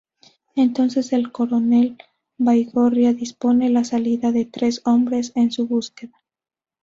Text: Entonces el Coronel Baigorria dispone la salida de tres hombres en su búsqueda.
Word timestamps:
Entonces 0.55 1.13
el 1.13 1.31
Coronel 1.31 1.95
Baigorria 2.39 3.13
dispone 3.13 3.69
la 3.69 3.83
salida 3.83 4.31
de 4.31 4.45
tres 4.45 4.81
hombres 4.83 5.31
en 5.35 5.51
su 5.51 5.67
búsqueda. 5.67 6.19